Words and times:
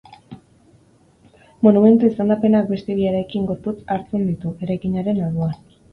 Monumentu 1.67 2.09
izendapenak 2.09 2.71
beste 2.73 2.95
bi 3.01 3.07
eraikin-gorputz 3.11 3.77
hartzen 3.97 4.29
ditu, 4.31 4.55
eraikinaren 4.69 5.21
alboan. 5.29 5.59